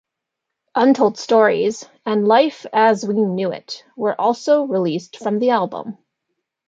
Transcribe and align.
"Untold 0.73 1.19
Stories" 1.19 1.85
and 2.07 2.27
"Life 2.27 2.65
as 2.73 3.05
We 3.05 3.13
Knew 3.13 3.51
It" 3.51 3.83
were 3.95 4.19
also 4.19 4.63
released 4.63 5.17
from 5.17 5.37
the 5.37 5.51
album. 5.51 5.99